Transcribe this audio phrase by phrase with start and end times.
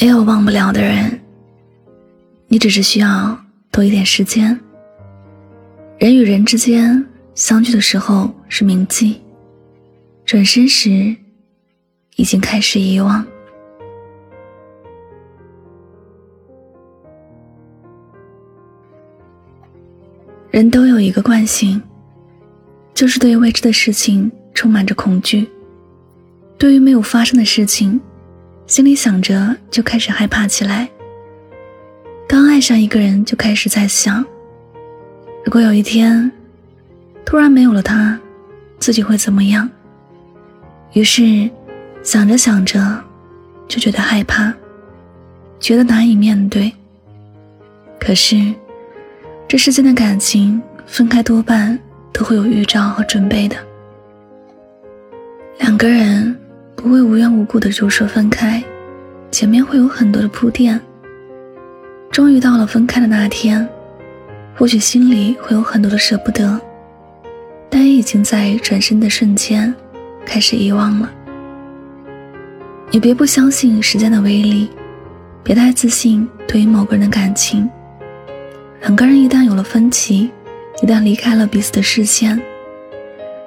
[0.00, 1.18] 没有忘不了的人，
[2.48, 3.38] 你只是需要
[3.70, 4.60] 多一点时间。
[5.98, 7.02] 人与人之间
[7.34, 9.22] 相聚的时候是铭记，
[10.26, 11.16] 转身时
[12.16, 13.24] 已经开始遗忘。
[20.50, 21.80] 人都有一个惯性，
[22.92, 25.48] 就是对未知的事情充满着恐惧。
[26.58, 27.98] 对于没有发生的事情，
[28.66, 30.88] 心里想着就开始害怕起来。
[32.26, 34.24] 刚爱上一个人，就开始在想，
[35.44, 36.30] 如果有一天
[37.24, 38.18] 突然没有了他，
[38.78, 39.68] 自己会怎么样？
[40.94, 41.48] 于是
[42.02, 42.98] 想着想着，
[43.68, 44.52] 就觉得害怕，
[45.60, 46.72] 觉得难以面对。
[48.00, 48.54] 可是
[49.46, 51.78] 这世间的感情，分开多半
[52.12, 53.56] 都会有预兆和准备的，
[55.58, 56.34] 两个人。
[56.84, 58.62] 不会无缘无故的就说分开，
[59.30, 60.78] 前面会有很多的铺垫。
[62.12, 63.66] 终于到了分开的那天，
[64.54, 66.60] 或许心里会有很多的舍不得，
[67.70, 69.74] 但也已经在转身的瞬间
[70.26, 71.10] 开始遗忘了。
[72.90, 74.68] 你别不相信时间的威力，
[75.42, 77.66] 别太自信对于某个人的感情。
[78.82, 80.30] 两个人一旦有了分歧，
[80.82, 82.38] 一旦离开了彼此的视线，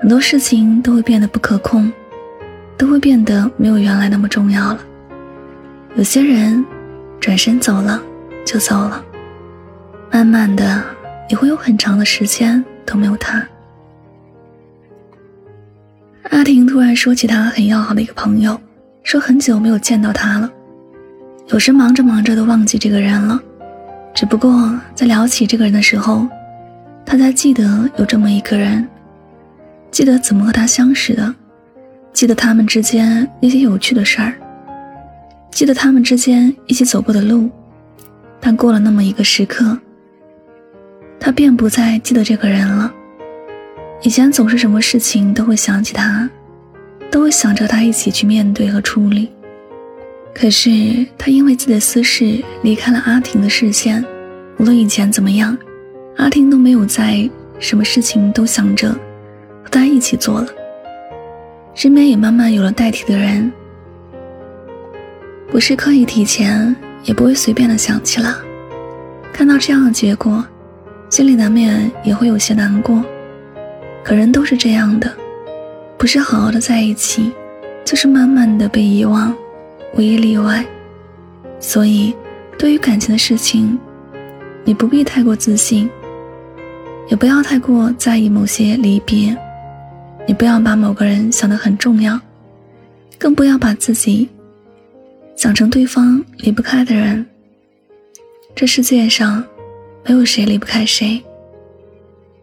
[0.00, 1.92] 很多事情都会变得不可控。
[2.76, 4.78] 都会变得没有原来那么重要了。
[5.94, 6.64] 有些人
[7.20, 8.02] 转身走了
[8.44, 9.04] 就走了，
[10.10, 10.82] 慢慢的
[11.28, 13.46] 你会有很长的时间都没有他。
[16.30, 18.60] 阿婷突然说起她很要好的一个朋友，
[19.02, 20.50] 说很久没有见到他了，
[21.48, 23.40] 有时忙着忙着都忘记这个人了。
[24.12, 26.26] 只不过在聊起这个人的时候，
[27.06, 28.86] 他才记得有这么一个人，
[29.90, 31.34] 记得怎么和他相识的。
[32.14, 34.32] 记得他们之间那些有趣的事儿，
[35.50, 37.50] 记得他们之间一起走过的路，
[38.40, 39.76] 但过了那么一个时刻，
[41.18, 42.90] 他便不再记得这个人了。
[44.02, 46.30] 以前总是什么事情都会想起他，
[47.10, 49.28] 都会想着他一起去面对和处理。
[50.32, 50.70] 可是
[51.18, 54.04] 他因为自己的私事离开了阿婷的视线，
[54.58, 55.56] 无论以前怎么样，
[56.16, 57.28] 阿婷都没有在
[57.58, 58.92] 什么事情都想着
[59.64, 60.48] 和他一起做了。
[61.74, 63.52] 身边也慢慢有了代替的人，
[65.50, 68.38] 不是刻意提前，也不会随便的想起了。
[69.32, 70.44] 看到这样的结果，
[71.10, 73.04] 心里难免也会有些难过。
[74.04, 75.12] 可人都是这样的，
[75.98, 77.32] 不是好好的在一起，
[77.84, 79.34] 就是慢慢的被遗忘，
[79.96, 80.64] 无一例外。
[81.58, 82.14] 所以，
[82.56, 83.76] 对于感情的事情，
[84.62, 85.90] 你不必太过自信，
[87.08, 89.36] 也不要太过在意某些离别。
[90.26, 92.18] 你不要把某个人想得很重要，
[93.18, 94.28] 更不要把自己
[95.36, 97.24] 想成对方离不开的人。
[98.54, 99.44] 这世界上
[100.04, 101.22] 没有谁离不开谁，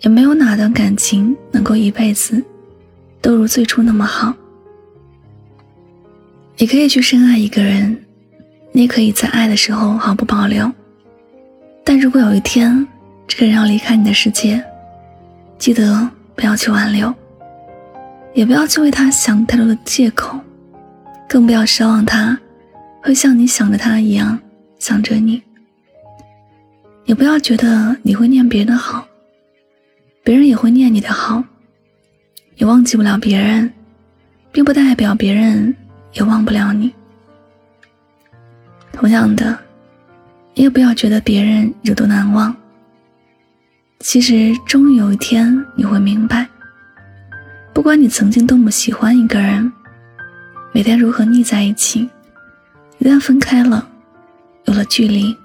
[0.00, 2.42] 也没有哪段感情能够一辈子
[3.20, 4.34] 都如最初那么好。
[6.58, 7.96] 你可以去深爱一个人，
[8.72, 10.70] 你可以在爱的时候毫不保留，
[11.82, 12.86] 但如果有一天
[13.26, 14.62] 这个人要离开你的世界，
[15.56, 17.12] 记得不要去挽留。
[18.34, 20.38] 也不要去为他想太多的借口，
[21.28, 22.38] 更不要奢望他
[23.02, 24.38] 会像你想着他一样
[24.78, 25.42] 想着你。
[27.04, 29.06] 也不要觉得你会念别人的好，
[30.22, 31.42] 别人也会念你的好。
[32.56, 33.70] 你忘记不了别人，
[34.52, 35.74] 并不代表别人
[36.12, 36.92] 也忘不了你。
[38.92, 39.58] 同样的，
[40.54, 42.54] 你也不要觉得别人有多难忘。
[44.00, 46.46] 其实，终有一天你会明白。
[47.82, 49.72] 不管你曾经多么喜欢一个人，
[50.70, 52.08] 每天如何腻在一起，
[52.98, 53.84] 一旦分开了，
[54.66, 55.36] 有了距离，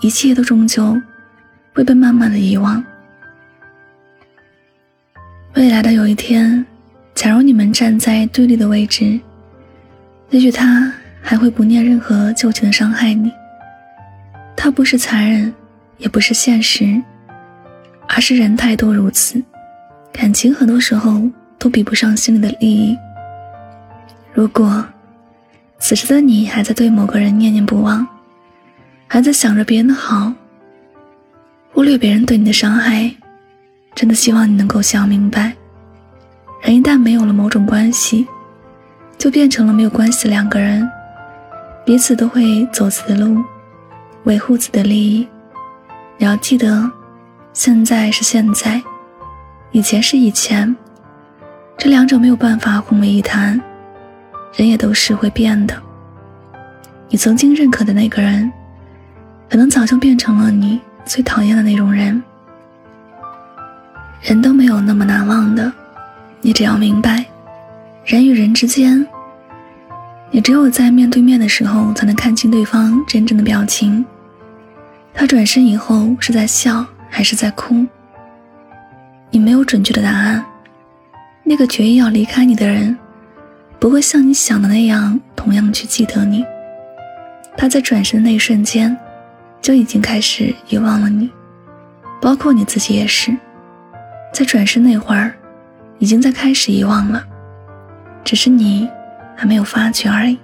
[0.00, 0.96] 一切都终究
[1.74, 2.80] 会被慢慢的遗忘。
[5.56, 6.64] 未来的有一天，
[7.12, 9.18] 假如你们站在对立的位置，
[10.30, 13.32] 也许他还会不念任何旧情的伤害你。
[14.56, 15.52] 他不是残忍，
[15.98, 17.02] 也不是现实，
[18.08, 19.42] 而是人太多如此。
[20.12, 21.22] 感情很多时候
[21.62, 22.98] 都比不上心里的利益。
[24.34, 24.84] 如果
[25.78, 28.04] 此时的你还在对某个人念念不忘，
[29.06, 30.32] 还在想着别人的好，
[31.72, 33.14] 忽略别人对你的伤害，
[33.94, 35.52] 真的希望你能够想明白，
[36.62, 38.26] 人一旦没有了某种关系，
[39.16, 40.90] 就变成了没有关系的两个人，
[41.84, 43.40] 彼此都会走自己的路，
[44.24, 45.28] 维护自己的利益。
[46.18, 46.90] 你要记得，
[47.52, 48.82] 现在是现在。
[49.70, 50.76] 以前是以前，
[51.76, 53.60] 这两者没有办法混为一谈，
[54.54, 55.74] 人也都是会变的。
[57.08, 58.50] 你曾经认可的那个人，
[59.50, 62.22] 可能早就变成了你最讨厌的那种人。
[64.20, 65.72] 人都没有那么难忘的，
[66.40, 67.24] 你只要明白，
[68.04, 69.04] 人与人之间，
[70.30, 74.04] 你只有在面对面的时候，才能看清对方真正的表情。
[75.12, 77.84] 他转身以后是在笑还是在哭，
[79.30, 80.42] 你没有准确的答案。
[81.44, 82.96] 那个决意要离开你的人，
[83.78, 86.44] 不会像你想的那样，同样去记得你。
[87.56, 88.96] 他在转身的那一瞬间，
[89.60, 91.30] 就已经开始遗忘了你，
[92.20, 93.36] 包括你自己也是，
[94.32, 95.34] 在转身那会儿，
[95.98, 97.22] 已经在开始遗忘了，
[98.24, 98.88] 只是你
[99.36, 100.38] 还没有发觉而已。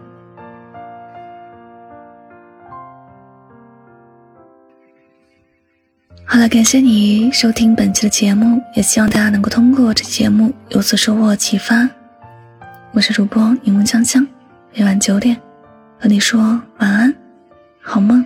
[6.30, 11.88] 好了，感谢你收听本期的节目，也希望大家能够通过这节目有所收获启发。
[12.92, 14.26] 我是主播柠檬香香，
[14.74, 15.34] 每晚九点
[15.98, 17.14] 和你说晚安，
[17.80, 18.22] 好梦。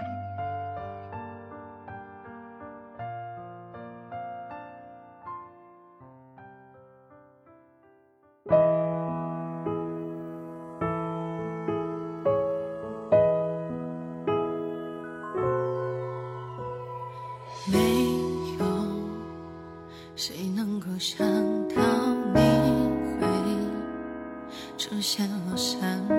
[20.25, 21.19] 谁能够想
[21.75, 21.83] 到
[22.33, 22.39] 你
[23.19, 23.27] 会
[24.79, 26.17] 出现我身旁？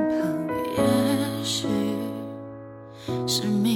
[0.76, 0.84] 也
[1.46, 1.70] 许
[3.26, 3.73] 是命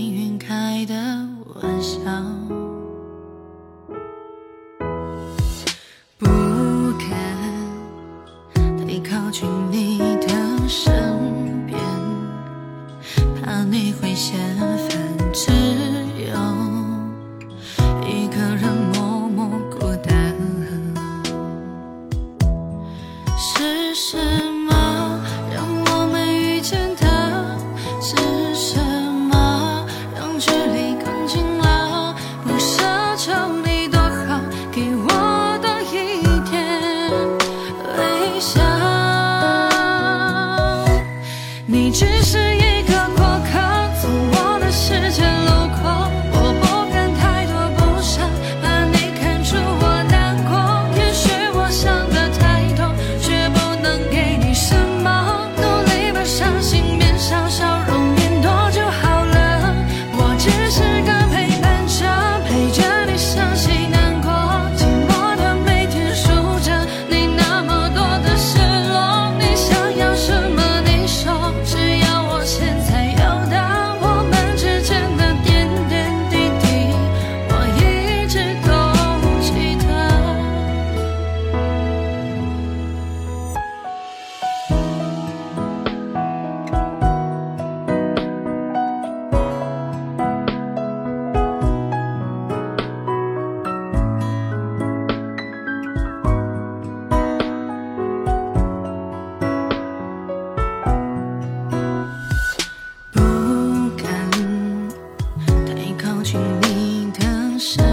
[107.59, 107.83] 身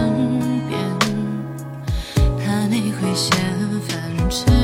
[0.69, 0.78] 边
[2.38, 3.34] 怕你会嫌
[3.88, 4.63] 烦只